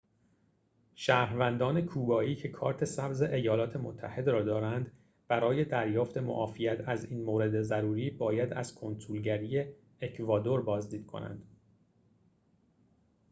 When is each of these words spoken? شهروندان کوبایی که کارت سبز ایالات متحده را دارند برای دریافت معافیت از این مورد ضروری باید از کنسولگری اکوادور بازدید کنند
شهروندان 0.95 1.81
کوبایی 1.81 2.35
که 2.35 2.47
کارت 2.47 2.85
سبز 2.85 3.21
ایالات 3.21 3.75
متحده 3.75 4.31
را 4.31 4.43
دارند 4.43 4.91
برای 5.27 5.65
دریافت 5.65 6.17
معافیت 6.17 6.79
از 6.87 7.05
این 7.05 7.23
مورد 7.23 7.61
ضروری 7.61 8.09
باید 8.09 8.53
از 8.53 8.75
کنسولگری 8.75 9.65
اکوادور 10.01 10.61
بازدید 10.61 11.05
کنند 11.05 11.43